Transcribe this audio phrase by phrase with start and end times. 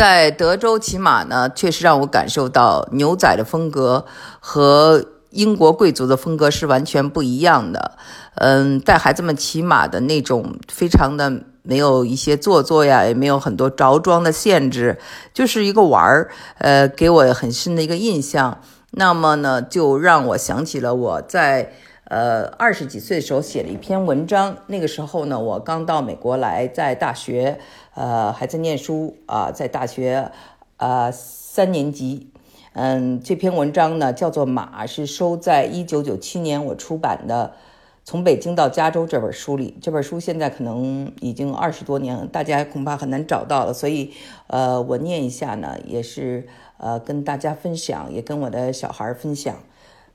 [0.00, 4.06] 在德州骑马呢，确实让我感受到牛仔的风格
[4.38, 7.98] 和英国贵族的风格是完全不一样的。
[8.36, 14.98] 嗯，带孩子们骑马的那种，非常的没有一些做作呀，也没有很多着装的限制，
[15.34, 16.30] 就是一个玩儿。
[16.56, 18.58] 呃，给我很深的一个印象。
[18.92, 21.72] 那么呢，就让我想起了我在。
[22.10, 24.56] 呃，二十几岁的时候写了一篇文章。
[24.66, 27.60] 那个时候呢，我刚到美国来，在大学，
[27.94, 30.30] 呃，还在念书啊，在大学，
[30.76, 32.30] 呃，三年级。
[32.72, 37.54] 嗯，这篇文章呢叫做《马》，是收在一九九七年我出版的
[38.04, 39.76] 《从北京到加州》这本书里。
[39.82, 43.72] 这本书现在可能已经二十多年，大家恐怕很难找到了。
[43.72, 44.12] 所以，
[44.46, 46.46] 呃，我念一下呢，也是
[46.78, 49.56] 呃跟大家分享，也跟我的小孩分享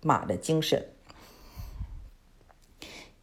[0.02, 0.86] 马的精神。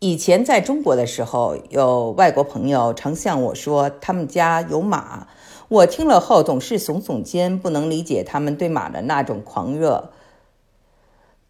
[0.02, 5.28] 以前在中国的时候，有外国朋友常向我说他们家有马，
[5.68, 10.10] 我听了后总是耸耸肩，不能理解他们对马的那种狂热。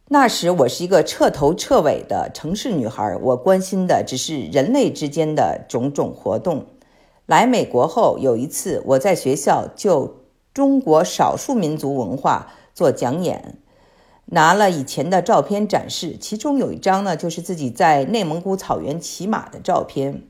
[0.08, 6.66] 那时我是一个彻头彻尾的城市女孩，我关心的只是人类之间的种种活动。
[7.24, 10.16] 来美国后，有一次我在学校就
[10.52, 13.56] 中国少数民族文化做讲演。
[14.34, 20.26] 拿了以前的照片展示，其中有一张呢，就是自己在内蒙古草原骑马的照片，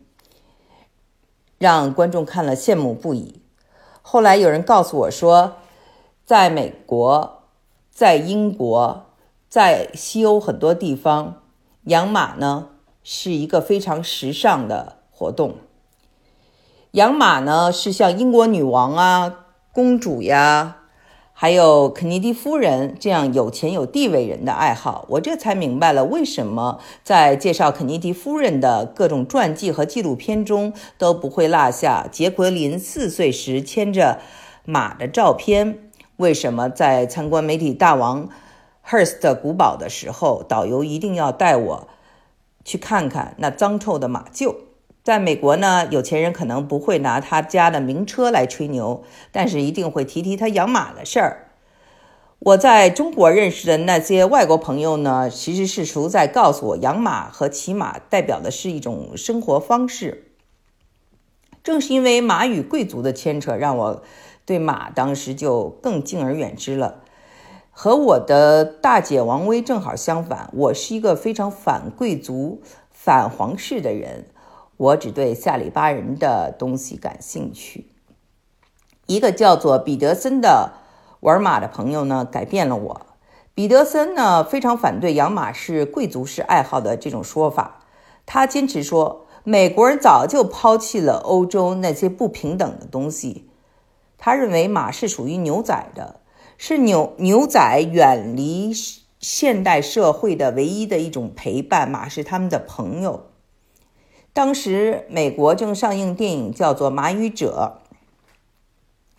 [1.58, 3.40] 让观众看了羡慕不已。
[4.02, 5.58] 后来有人告诉我说，
[6.24, 7.44] 在美国、
[7.92, 9.06] 在英国、
[9.48, 11.42] 在西欧很多地方，
[11.84, 12.70] 养马呢
[13.04, 15.54] 是一个非常时尚的活动。
[16.90, 20.81] 养马呢是像英国女王啊、公主呀。
[21.42, 34.20] 还有肯尼迪夫人这样有钱有地位人的爱好，我这才明白了为什么在介绍肯尼迪夫人的各种传记和纪录片中都不会落下杰奎琳四岁时牵着
[34.64, 35.90] 马的照片。
[36.16, 38.28] 为什么在参观媒体大王
[38.88, 41.88] Hearst 古堡的时候，导游一定要带我
[42.64, 44.54] 去看看那脏臭的马厩？
[45.02, 49.02] 在美国呢，有钱人可能不会拿他家的名车来吹牛，
[49.32, 51.48] 但是一定会提提他养马的事儿。
[52.38, 60.28] 我在中国认识的那些外国朋友呢，其实是熟在告诉我，养马和骑马代表的是一种生活方式。
[61.64, 64.02] 正是因为马与贵族的牵扯，让我
[64.44, 67.02] 对马当时就更敬而远之了。
[67.70, 74.26] 和我的大姐王薇正好相反，我是一个非常反贵族、反皇室的人。
[74.76, 77.86] 我只对下里巴人的东西感兴趣。
[79.06, 80.72] 一个叫做彼得森的
[81.20, 83.06] 玩马的朋友呢，改变了我。
[83.54, 87.80] 彼得森呢，非常反对养马是贵族式爱好的这种说法。
[88.24, 93.50] 他坚持说，美国人早就抛弃了欧洲那些不平等的东西。
[94.16, 96.20] 他认为马是属于牛仔的，
[96.56, 98.72] 是牛牛仔远离
[99.18, 101.90] 现代社会的唯一的一种陪伴。
[101.90, 103.26] 马是他们的朋友。
[104.34, 107.80] 当时美国正上映电影，叫做《马语者》，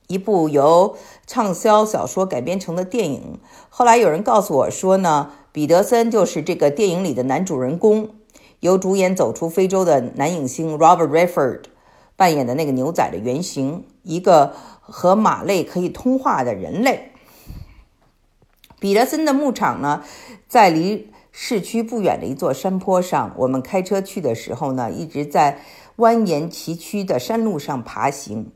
[0.07, 0.97] 一部由
[1.27, 3.39] 畅销小说改编成的电影。
[3.69, 8.09] 后来有人告诉我说呢，彼得森就是这个电影里的男主人公，
[8.59, 11.65] 由主演《走出非洲》的男影星 Robert Redford
[12.15, 17.11] 扮演的那个牛仔的原型，一个和马类可以通话的人类。
[18.79, 20.03] 彼得森的牧场呢，
[20.47, 21.12] 在离。
[21.35, 25.59] 市区不远的一座山坡上，我们开车去的时候呢，一直在
[25.97, 28.51] 蜿蜒崎岖的山路上爬行。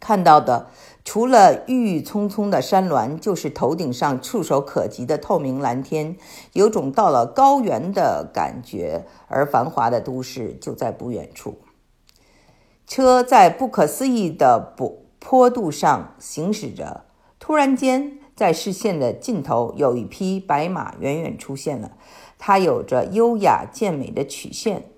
[0.00, 0.68] 看到的
[1.04, 6.16] 除了郁郁葱葱的山峦，就是头顶上触手可及的透明蓝天，
[6.54, 9.04] 有种到了高原的感觉。
[9.28, 11.58] 而繁华的都市就在不远处。
[12.86, 17.04] 车在不可思议的坡坡度上行驶着，
[17.38, 18.21] 突然间。
[18.42, 21.92] 在视线的尽头，有一匹白马远远出现了。
[22.40, 24.90] 它有着优雅健美的曲线，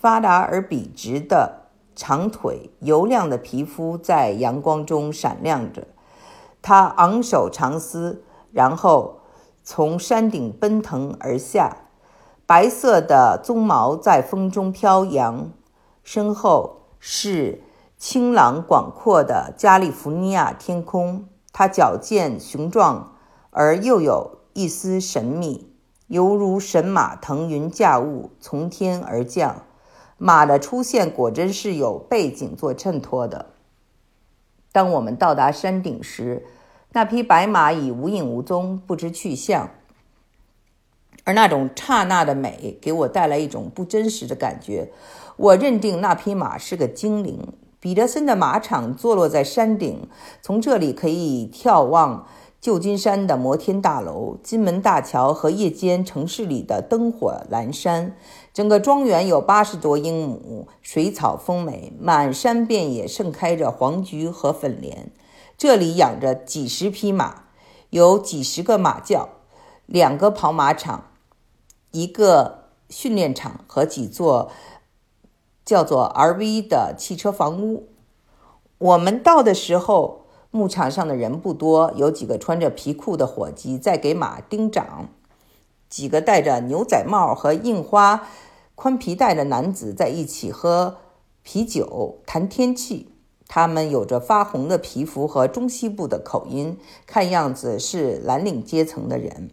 [0.00, 1.62] 发达而笔直的
[1.96, 5.88] 长腿，油亮的皮肤在阳光中闪亮着。
[6.62, 8.22] 它昂首长嘶，
[8.52, 9.22] 然后
[9.64, 11.78] 从山顶奔腾而下，
[12.46, 15.50] 白色的鬃毛在风中飘扬。
[16.04, 17.64] 身后是
[17.98, 21.24] 清朗广阔的加利福尼亚天空。
[21.52, 23.16] 它矫健雄壮，
[23.50, 25.70] 而又有一丝神秘，
[26.06, 29.64] 犹如神马腾云驾雾从天而降。
[30.16, 33.46] 马的出现果真是有背景做衬托的。
[34.70, 36.46] 当我们到达山顶时，
[36.92, 39.70] 那匹白马已无影无踪，不知去向。
[41.24, 44.90] 而那种刹那的美给我带来一种不真实的感觉。
[45.36, 47.52] 我认定那匹马是个精灵。
[47.82, 50.08] 彼得森的马场坐落在山顶，
[50.40, 52.28] 从这里可以眺望
[52.60, 58.16] 旧金山的摩天大楼、金门大桥和夜间城市里的灯火阑珊。
[58.54, 65.10] 整个庄园有八十多英亩，水草丰美，满山遍野盛开着黄菊和粉莲。
[65.58, 67.46] 这里养着几十匹马，
[67.90, 69.26] 有几十个马厩，
[69.86, 71.08] 两个跑马场，
[71.90, 74.52] 一个训练场和几座。
[75.64, 77.88] 叫做 R.V 的汽车房屋。
[78.78, 85.08] 我们到的时候，牧场上的人不多，有几个穿着皮裤的伙计在给马钉掌，
[85.88, 88.28] 几个戴着牛仔帽和印花
[88.74, 90.96] 宽皮带的男子在一起喝
[91.42, 93.08] 啤酒、谈天气。
[93.46, 99.50] 他们有着发红的皮肤和中西部的口音，看样子是蓝领阶层的人，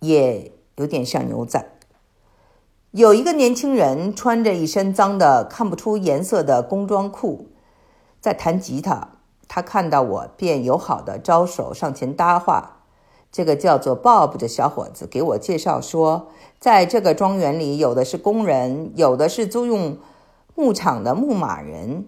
[0.00, 1.75] 也有点像牛仔。
[2.96, 7.48] 有一个年轻人穿着一身脏的、看不出颜色的工装裤，
[8.22, 9.08] 在弹吉他。
[9.46, 12.78] 他看到我，便友好的招手上前搭话。
[13.30, 16.28] 这个叫做 Bob 的小伙子给我介绍说，
[16.58, 19.98] 在这个庄园里，有的是工人，有的是租用
[20.54, 22.06] 牧场的牧马人。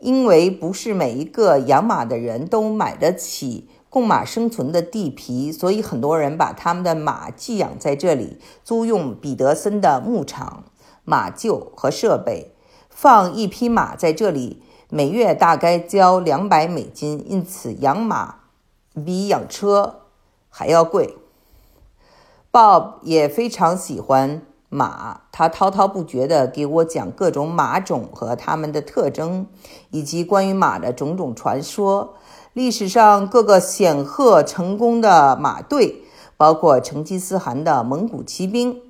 [0.00, 3.68] 因为不是每一个养马的人都买得起。
[3.94, 10.64] 供马生存的地皮，所以很多人把他们的马寄养在这里，租用彼得森的牧场、
[11.04, 12.56] 马厩和设备，
[12.90, 14.60] 放一匹马在这里，
[14.90, 18.40] 每月大概交两百美金，因此养马
[19.04, 20.00] 比养车
[20.48, 21.16] 还要贵。
[22.50, 29.46] Bob 也非常喜欢马，他滔滔不绝地给我讲各种马种和它们的特征，
[29.90, 32.14] 以及关于马的种种传说。
[32.54, 36.04] 历史上各个显赫成功的马队，
[36.36, 38.80] 包括成吉思汗的蒙古骑兵。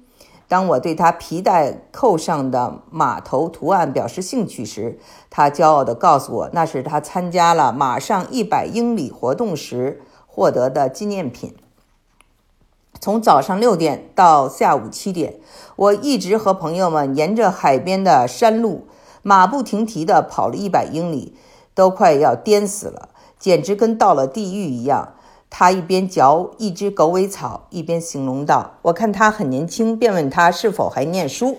[0.47, 4.99] 当我对他皮带扣上的马头图案表示兴趣时，
[5.31, 11.57] 他骄傲地告诉我，那是他参加了马上一百英里活动时获得的纪念品。
[13.01, 15.41] 从早上六点到下午七点，
[15.77, 18.87] 我一直和朋友们沿着海边的山路
[19.23, 21.35] 马不停蹄地跑了一百英里，
[21.75, 23.09] 都快要颠死了。
[23.39, 25.15] 简直跟到了地狱一样。
[25.51, 31.59] 他一边嚼一只狗尾草，一边形容道：“我看他很年轻，便问他是否还念书。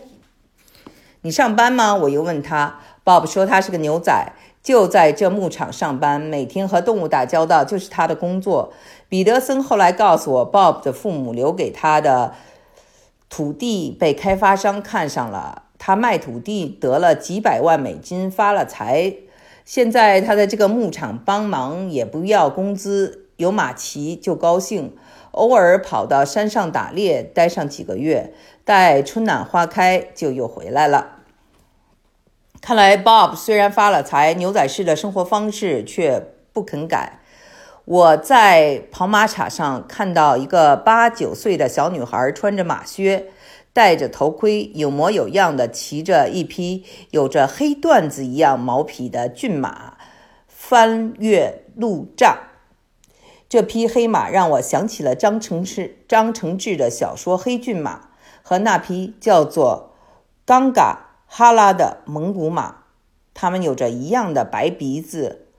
[1.22, 2.80] 你上班吗？”我又问他。
[3.06, 8.74] Bob 说他是个牛仔，就在这牧场上班，每天和动物打交道就是他的工作。
[9.08, 12.34] 彼得森后来告诉我，Bob 的父母留给他的
[13.30, 19.14] 土地被开发商看上了，他卖土地得了几百万美金，发了财。
[19.66, 24.96] 现在他在这个牧场帮忙，也不要工资，有马骑就高兴。
[25.32, 28.34] 偶尔跑到山上打猎，待上几个月，
[28.64, 31.24] 待春暖花开就又回来了。
[32.62, 36.24] 看来 Bob 虽然发了财，牛仔式的生活方式却
[36.54, 37.20] 不肯改。
[37.86, 43.32] 我在跑马场上看到一个八九岁的小女孩，穿着马靴。
[43.72, 49.98] 戴着头盔，有模有样的骑着一匹有着黑缎子一样毛皮的骏马，
[50.48, 52.38] 翻越路障。
[53.50, 57.98] 这匹黑马让我想起了张承志张承志的小说《黑骏马》
[58.42, 59.92] 和那匹叫做
[60.46, 62.78] 冈嘎哈拉的蒙古马。
[63.34, 65.50] 它们有着一样的白鼻子、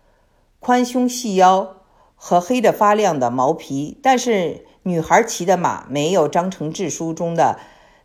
[0.58, 1.75] 宽胸细腰
[2.17, 7.58] 和黑的发亮的毛皮，但是女孩骑的马没有张承志书中的。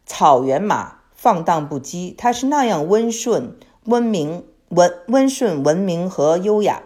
[0.03, 6.83] 草原马放荡不羁，它是那样温顺、温明、温温顺、文明和优雅。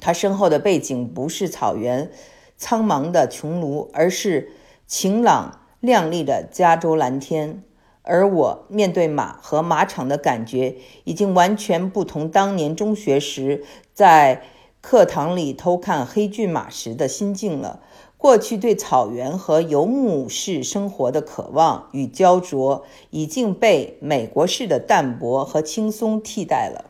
[0.00, 2.10] 它身后的背景不是草原
[2.56, 4.50] 苍茫的穹庐，而是
[4.88, 7.62] 晴朗亮丽的加州蓝天。
[8.02, 14.42] 而我面对马和马场的感觉，已经完全不同当年中学时在
[14.86, 17.80] 课堂里偷看黑骏马时的心境了。
[18.18, 26.84] 过去对草原和游牧式生活的渴望与焦灼，已经被美国式的淡泊和轻松替代了。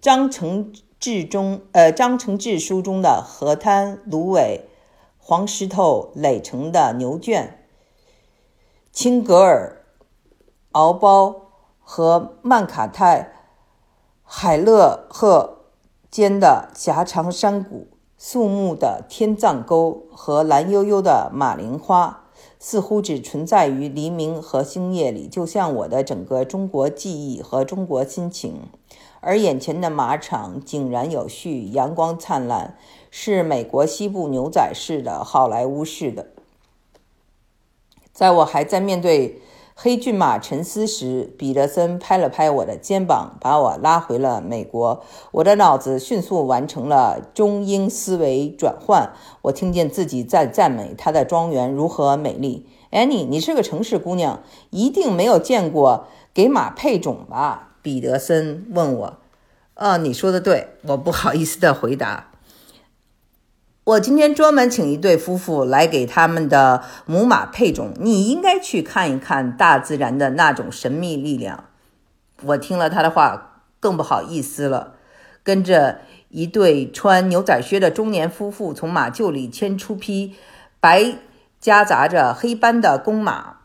[0.00, 4.64] 张承志中，呃，张承志书中的河滩、芦苇、
[5.16, 7.64] 黄石头垒成的牛圈、
[8.90, 9.84] 青格尔、
[10.72, 11.36] 敖包
[11.78, 13.32] 和曼卡泰
[14.24, 15.59] 海勒赫
[16.10, 17.88] 间的狭长山谷。
[18.22, 22.24] 肃穆的天葬沟和蓝悠悠的马铃花，
[22.58, 28.68] 似乎只存在于黎明和星夜里，就像我的整个中国记忆和中国心情。
[29.22, 32.76] 而眼前的马场井然有序，阳光灿烂，
[33.10, 36.26] 是美国西部牛仔式的好莱坞式的。
[38.12, 39.40] 在我还在面对
[39.74, 45.02] 黑骏马沉思时，彼得森拍了拍我的肩膀，把我拉回了美国。
[45.30, 49.12] 我的脑子迅速完成了中英思维转换。
[49.42, 52.66] 我听见自己在赞美他的庄园如何美丽。
[52.90, 57.74] 安妮，你是个城市姑娘，一定没有见过给马配种吧？
[57.80, 59.16] 彼得森问我。
[59.74, 62.29] 呃，你说的对，我不好意思的回答。
[63.82, 71.64] 我今天专门请一对夫妇来给他们的母马配种，你应该去看一看大自然的那种神秘力量。
[72.42, 74.94] 我听了他的话，更不好意思了。
[75.42, 80.36] 跟着一对穿牛仔靴的中年夫妇从马厩里牵出匹
[80.78, 81.16] 白
[81.58, 83.56] 夹杂着黑斑的公马，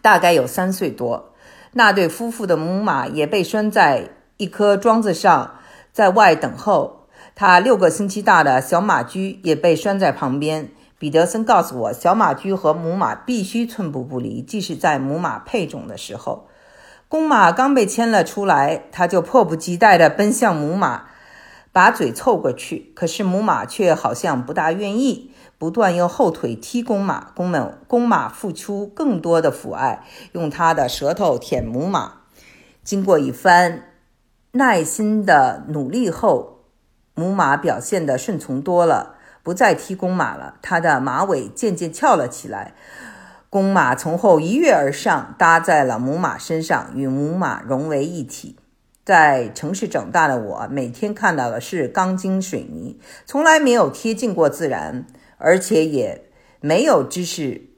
[0.00, 1.34] 大概有三岁多。
[1.72, 5.58] 那对夫妇的母马也被拴在一棵桩子上，
[5.92, 7.03] 在外等候。
[7.34, 10.70] 他六个星期大的小马驹也被拴在旁边。
[10.96, 16.46] 彼得森告诉我，小马驹和母马必须寸步不离，即使在母马配种的时候。
[17.08, 21.06] 公马刚被牵了出来，他就迫不及待地奔向母马，
[21.72, 22.92] 把嘴凑过去。
[22.94, 27.32] 可是母马却好像不大愿意，不断用后腿踢公马。
[27.34, 32.20] 公们公马付出更多的抚爱，用它的舌头舔母马。
[32.82, 33.82] 经过一番
[34.52, 36.53] 耐心的努力后，
[37.14, 40.56] 母马表现得顺从多了，不再踢公马了。
[40.60, 42.74] 它的马尾渐渐翘了起来，
[43.48, 48.56] 公马从后一跃而上，搭在了母马身上，与母马融为一体。
[49.04, 55.06] 在城市长大的我，每天看到的是钢筋水泥，从来没有贴近过自然，
[55.36, 56.24] 而且也
[56.60, 57.68] 没有知识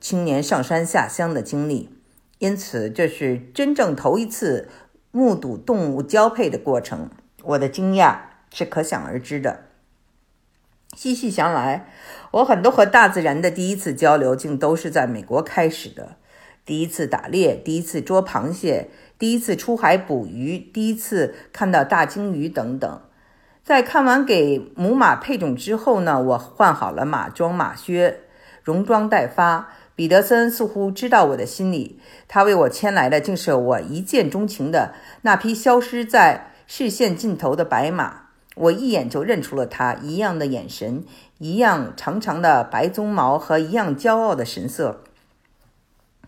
[0.00, 1.88] 青年上山下乡的经历，
[2.38, 4.68] 因此这是真正头一次
[5.10, 7.08] 目睹动物交配的过程。
[7.44, 8.33] 我的惊讶。
[8.54, 9.64] 是可想而知的。
[10.96, 11.88] 细细想来，
[12.30, 16.16] 我很多和大自然的第一次交流，竟都是在美国开始的。
[16.64, 23.00] 第一次打猎，第一次捉螃蟹，第一次出海捕鱼，第一次看到大鲸鱼等等。
[23.64, 28.20] 在看完给母马配种之后呢，我换好了马装马靴，
[28.62, 29.70] 戎装待发。
[29.96, 38.23] 彼得森似乎知道我的心理，他为我牵来的竟是我一见钟情的那匹消失在视线尽头的白马。
[38.54, 41.04] 我一眼就认出了他，一样的眼神，
[41.38, 45.02] 一样长长的白鬃毛和一样骄傲的神色，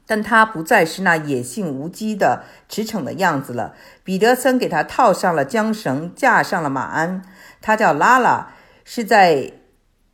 [0.06, 3.74] 但他不再是那野性无羁的驰骋的样子了。
[4.02, 7.22] 彼得森给他套上了缰绳，架上了马鞍。
[7.60, 8.52] 他叫拉拉，
[8.84, 9.52] 是在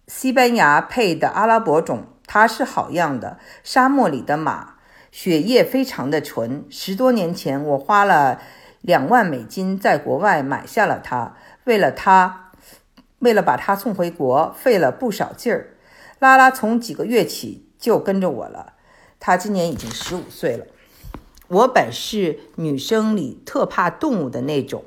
[0.07, 4.75] 西班牙配的阿拉伯种，它是好样的，沙漠里的马，
[5.11, 6.64] 血液非常的纯。
[6.71, 8.40] 十多年前，我花了
[8.81, 11.37] 两万美金在国外买下了它。
[11.64, 12.50] 为了他，
[13.21, 15.76] 为了把他送回国，费了不少劲儿。
[16.19, 18.75] 拉拉从几个月起就跟着我了，
[19.19, 20.66] 他今年已经十五岁了。
[21.49, 24.85] 我本是女生里特怕动物的那种，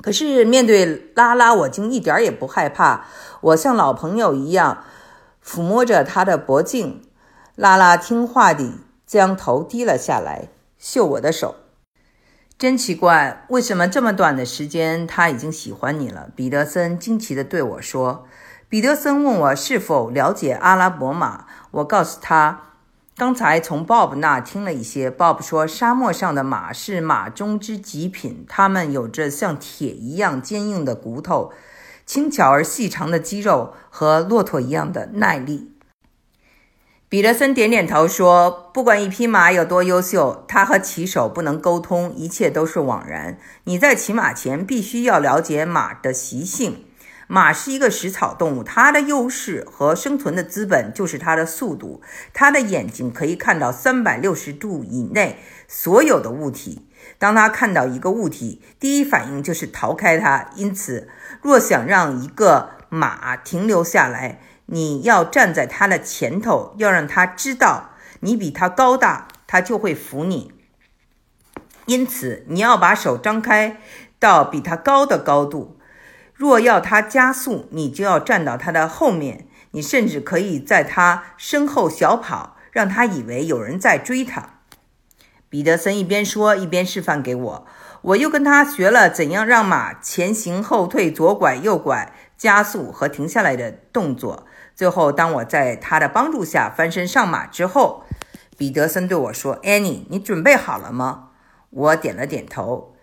[0.00, 3.06] 可是面对拉拉，我竟一点也不害怕。
[3.40, 4.84] 我像老朋友一样
[5.44, 7.02] 抚摸着他的脖颈，
[7.56, 11.56] 拉拉听话地将头低了下来，嗅我的手。
[12.62, 16.28] 真奇怪，为什么这么短的时间他已经喜欢你了？
[16.36, 18.24] 彼得森惊奇地对我说。
[18.68, 22.60] 彼得森问我是否了解阿拉伯马，我告诉他，
[23.16, 25.10] 刚才从 Bob 那听了一些。
[25.10, 31.50] Bob 说，沙漠上的马是马中之极品，它们有着像铁一样坚硬的骨头，
[32.06, 35.71] 轻巧而细长的肌肉和骆驼一样的耐力。
[37.12, 43.36] 彼得森点点头说：“不管一匹马有多优秀，它和骑手不能沟通，一切都是枉然。
[43.64, 46.86] 你在骑马前必须要了解马的习性。
[47.26, 52.00] 马是一个食草动物，它的优势和生存的资本就是它的速度。
[52.32, 55.38] 它的眼睛可以看到三百六十度以内
[55.68, 56.88] 所有的物体。
[57.18, 60.48] 当它看到一个物体，第一反应就是逃开它。
[60.54, 61.10] 因此，
[61.42, 64.40] 若想让一个马停留下来，
[64.72, 70.50] 你要站在他的前头，要让他知道你比他高大，他就会服你。
[71.84, 73.76] 因此，你要把手张开
[74.18, 75.76] 到比他高的高度。
[76.32, 79.46] 若要他加速，你就要站到他的后面。
[79.72, 84.60] 你甚至可以在他身后小跑，让他以为有人在追他。
[85.50, 87.66] 彼得森一边说，一边示范给我。
[88.00, 94.46] 我又跟他学了怎样让马前行、后退、左拐、右拐、加速和停下来的动作。
[94.74, 98.04] 最后，当我在他的帮助下翻身上马之后，
[98.56, 101.28] 彼得森对我说：“Annie，你准备好了吗？”
[101.70, 102.94] 我点了点头。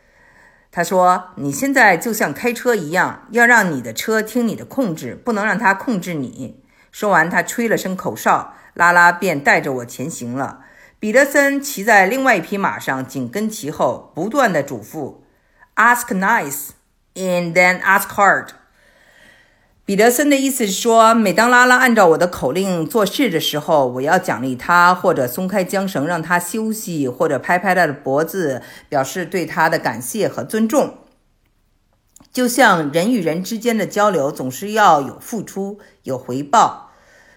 [0.72, 10.66] 他说：“你现在就像开车一样，要让你的车听你的控制，不能让它控制你。”说完，他吹了声口哨，拉拉便带着我前行了。
[11.00, 15.22] 彼得森骑在另外一匹马上，紧跟其后，不断的嘱咐
[15.76, 16.70] ：“Ask nice,
[17.16, 18.50] and then ask hard。”
[19.90, 30.94] 彼得森的意思是说，每当拉拉按照我的口令做事的时候，我要奖励他，或者松开缰绳让他休息，或者拍拍他的脖子，表示对他的感谢和尊重。
[32.32, 36.92] 就像人与人之间的交流，总是要有付出，有回报。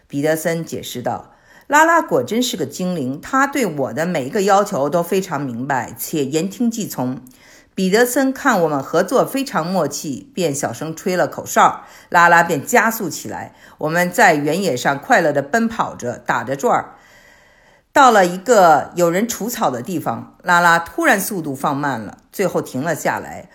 [0.06, 1.30] 彼得森解释道。
[1.68, 7.22] 拉拉果真是个精灵，他对我的每一个要求都非常明白且言听计从。
[7.74, 13.54] 彼得森看我们合作非常默契，便小声吹了口哨，拉拉便加速起来。
[13.78, 16.94] 我们在原野上快乐地奔跑着，打着转儿。
[17.90, 23.48] 到了一个有人除草的地方，拉拉突然速度放慢了，最后停了下来。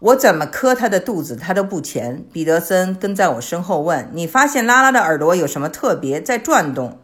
[0.00, 2.24] 我怎么磕他的肚子，他都不前。
[2.32, 7.00] 彼得森跟在我身后问：“你发现拉拉的耳朵有什么特别，在转动？”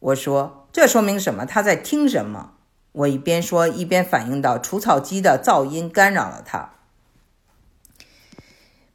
[0.00, 1.44] 我说：“这说明什么？
[1.44, 2.52] 他在听什么？”
[2.94, 6.70] 我一边说，一边反应到除草机的噪音干扰了他。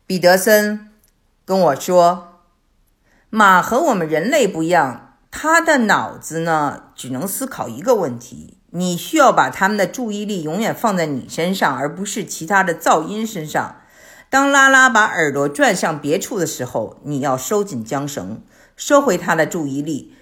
[0.08, 0.90] 彼得森
[1.44, 2.40] 跟我说
[3.30, 8.58] ：“马和我们人类不一样，他的脑子呢，只能思考一个问题。
[8.72, 13.82] 你需要把他们的注意力永远放在你身上，而不是其他的噪音身上。
[14.30, 18.42] 当拉拉把耳朵转向别处的时候，你要收紧缰绳，
[18.78, 20.16] 收回他的注意力。”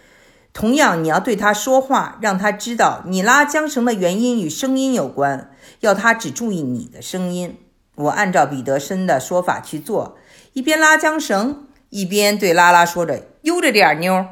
[0.54, 5.52] 同样，你要对他说话，让他知道你拉缰绳的原因与声音有关，
[5.82, 7.58] 要他只注意你的声音。
[7.96, 10.18] 我按照彼得森的说法去做，
[10.54, 14.26] 一边拉缰绳，一边对拉拉说着：“悠着点，妞。”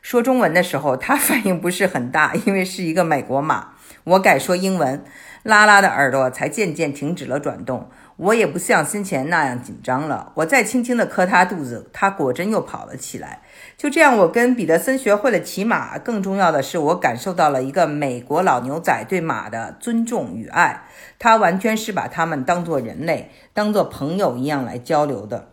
[0.00, 3.72] 说中文的时候，他反应不是很大， 因为是一个美国马。
[4.04, 5.04] 我改说英文，
[5.42, 7.90] 拉拉的耳朵才渐渐停止了转动。
[8.18, 10.32] 我也不像先前那样紧张了。
[10.34, 13.42] 我再轻轻地磕他肚子，他果真又跑了起来。
[13.76, 15.96] 就这样，我跟彼得森学会了骑马。
[15.98, 20.82] 更重要的是，我感受到了一个美国老牛仔对马的尊重与爱。
[21.20, 25.50] 他完全是把他们当作人类，当作朋友一样来交流的。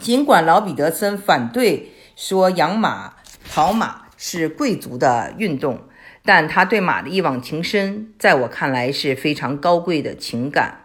[0.00, 3.14] 尽管老彼得森反对说养马、
[3.48, 5.82] 跑马是贵族的运动，
[6.24, 10.81] 但他对马的一往情深，在我看来是非常高贵的情感。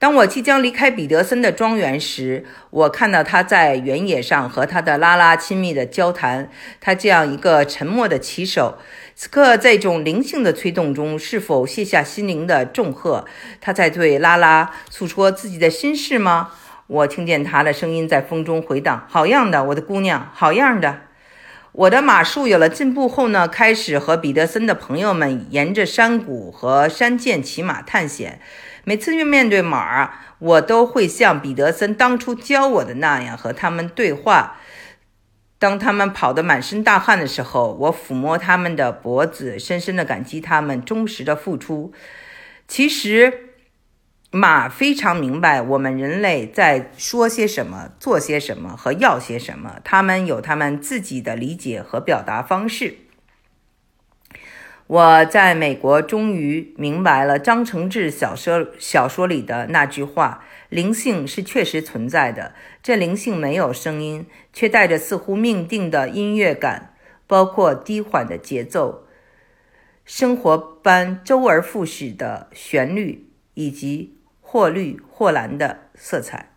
[0.00, 6.48] 当我即将离开彼得森的庄园时，我看到他在原野上和他的拉拉亲密的交谈。
[6.80, 8.78] 他这样一个沉默的骑手，
[9.16, 13.24] 此刻在一种灵性的催动中，是否卸下心灵的重荷？
[13.60, 16.50] 他在对拉拉诉说自己的心事吗？
[16.86, 21.00] 我听见他的声音在风中回荡：“好样的，我的姑娘，好样的！”
[21.72, 28.40] 我的马术有了进步后呢，开始和彼得森的朋友们沿着山谷和山涧骑马探险。
[28.88, 34.56] 每次去面对马儿，我都会像彼得森当初教我的那样和他们对话。
[35.58, 41.92] 当他们跑得满身大汗的时候，我抚摸他们的脖子，深深地感激他们忠实的付出。
[42.66, 43.50] 其实，
[44.30, 52.96] 马非常明白我们人类在说些什么、做些什么和要些什么，他们有他们自己的理解和表达方式。
[54.88, 62.54] 我在美国终于明白了张承志小说小说里的那句话：灵性是确实存在的。
[62.82, 66.94] 这灵性没有声音，却带着似乎命定的音乐感，
[67.26, 69.06] 包括低缓的节奏、
[70.06, 76.54] 生活般周而复始的旋律，以及或绿或蓝的色彩。